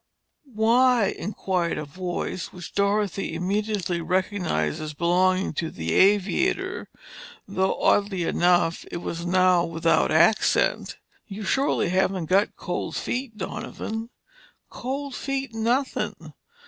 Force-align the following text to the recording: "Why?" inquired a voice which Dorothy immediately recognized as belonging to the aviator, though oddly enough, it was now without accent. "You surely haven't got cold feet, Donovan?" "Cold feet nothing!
"Why?" 0.55 1.13
inquired 1.15 1.77
a 1.77 1.85
voice 1.85 2.51
which 2.51 2.73
Dorothy 2.73 3.35
immediately 3.35 4.01
recognized 4.01 4.81
as 4.81 4.95
belonging 4.95 5.53
to 5.53 5.69
the 5.69 5.93
aviator, 5.93 6.89
though 7.47 7.75
oddly 7.79 8.23
enough, 8.23 8.83
it 8.89 8.97
was 8.97 9.27
now 9.27 9.63
without 9.63 10.09
accent. 10.09 10.97
"You 11.27 11.43
surely 11.43 11.89
haven't 11.89 12.25
got 12.25 12.55
cold 12.55 12.95
feet, 12.95 13.37
Donovan?" 13.37 14.09
"Cold 14.71 15.13
feet 15.13 15.53
nothing! 15.53 16.33